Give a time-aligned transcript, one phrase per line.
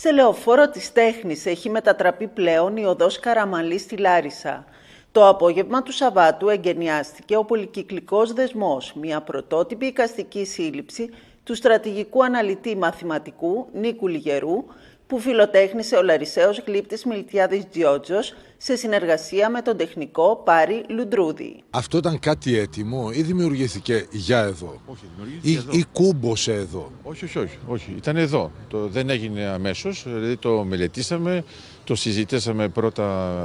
[0.00, 4.64] Σε λεωφόρο της τέχνης έχει μετατραπεί πλέον η οδός Καραμαλή στη Λάρισα.
[5.12, 11.10] Το απόγευμα του Σαββάτου εγκαινιάστηκε ο πολυκυκλικός δεσμός, μια πρωτότυπη οικαστική σύλληψη
[11.44, 14.64] του στρατηγικού αναλυτή μαθηματικού Νίκου Λιγερού,
[15.08, 21.62] που φιλοτέχνησε ο Λαρισαίος γλύπτης Μιλτιάδης Τζιότζος σε συνεργασία με τον τεχνικό Πάρη Λουντρούδη.
[21.70, 25.78] Αυτό ήταν κάτι έτοιμο ή δημιουργήθηκε για εδώ; Όχι, ή, δημιουργήθηκε εδώ.
[25.78, 27.94] ή κούμποσε εδώ; Όχι, όχι, όχι, όχι.
[27.96, 28.50] Ήταν εδώ.
[28.68, 30.02] Το, δεν έγινε αμέσως.
[30.06, 31.44] Δηλαδή το μελετήσαμε,
[31.84, 33.04] το συζητήσαμε πρώτα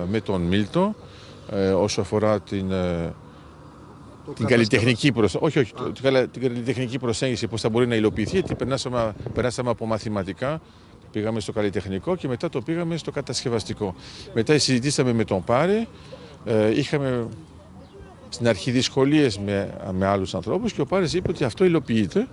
[0.09, 0.95] με τον Μίλτο
[1.52, 3.13] ε, όσο αφορά την, ε,
[4.35, 5.45] την καλλιτεχνική προσέγγιση.
[5.45, 9.13] Όχι, όχι, το- την, καλα- την καλλιτεχνική προσέγγιση, πώς θα μπορεί να υλοποιηθεί, γιατί περάσαμε,
[9.33, 10.61] περάσαμε από μαθηματικά,
[11.13, 13.95] πήγαμε στο καλλιτεχνικό και μετά το πήγαμε στο κατασκευαστικό.
[14.34, 15.88] Μετά συζητήσαμε με τον Πάρη,
[16.45, 17.27] ε, είχαμε
[18.30, 22.27] στην αρχή δυσκολίες με, με άλλους ανθρώπους και ο Πάρης είπε ότι αυτό υλοποιείται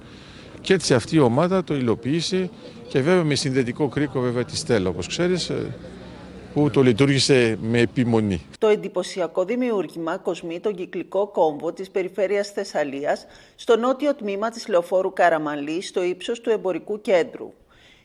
[0.61, 2.51] και έτσι αυτή η ομάδα το υλοποίησε
[2.89, 5.75] και βέβαια με συνδετικό κρίκο βέβαια τη Στέλλα όπως ξέρεις ε,
[6.55, 8.47] που το λειτουργήσε με επιμονή.
[8.59, 15.13] Το εντυπωσιακό δημιούργημα κοσμεί τον κυκλικό κόμβο της περιφέρειας Θεσσαλίας στο νότιο τμήμα της λεωφόρου
[15.13, 17.53] Καραμαλής στο ύψος του εμπορικού κέντρου.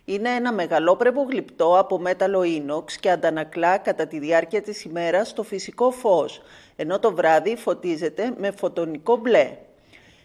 [0.05, 5.43] Είναι ένα μεγαλόπρεπο γλυπτό από μέταλλο ίνοξ και αντανακλά κατά τη διάρκεια της ημέρας το
[5.43, 6.41] φυσικό φως,
[6.75, 9.57] ενώ το βράδυ φωτίζεται με φωτονικό μπλε.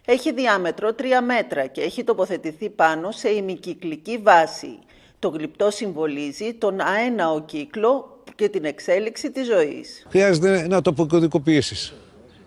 [0.04, 4.78] Έχει διάμετρο 3 μέτρα και έχει τοποθετηθεί πάνω σε ημικυκλική βάση.
[5.18, 10.06] Το γλυπτό συμβολίζει τον αέναο κύκλο και την εξέλιξη της ζωής.
[10.08, 11.94] Χρειάζεται να το αποκωδικοποιήσεις.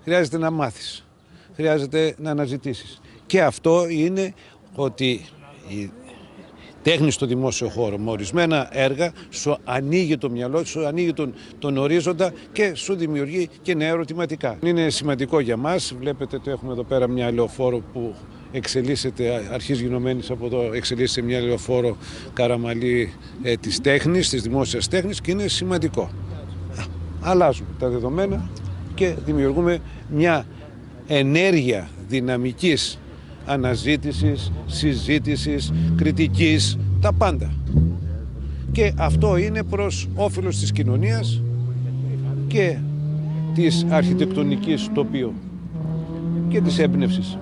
[0.03, 1.05] Χρειάζεται να μάθεις.
[1.55, 3.01] Χρειάζεται να αναζητήσεις.
[3.25, 4.33] Και αυτό είναι
[4.75, 5.25] ότι
[5.67, 5.91] η
[6.83, 11.77] τέχνη στο δημόσιο χώρο με ορισμένα έργα σου ανοίγει το μυαλό, σου ανοίγει τον, τον
[11.77, 14.57] ορίζοντα και σου δημιουργεί και νέα ερωτηματικά.
[14.63, 15.95] Είναι σημαντικό για μας.
[15.99, 18.15] Βλέπετε το έχουμε εδώ πέρα μια λεωφόρο που
[18.51, 21.97] εξελίσσεται, αρχής γινωμένης από εδώ, εξελίσσεται μια λεωφόρο
[22.33, 26.09] καραμαλή ε, της τέχνης, της δημόσιας τέχνης και είναι σημαντικό
[27.23, 28.49] αλλάζουμε τα δεδομένα
[28.95, 30.45] και δημιουργούμε μια
[31.07, 32.99] ενέργεια δυναμικής
[33.45, 37.53] αναζήτησης, συζήτησης, κριτικής, τα πάντα.
[38.71, 41.41] Και αυτό είναι προς όφελος της κοινωνίας
[42.47, 42.77] και
[43.53, 45.33] της αρχιτεκτονικής τοπίου
[46.49, 47.37] και της έμπνευσης.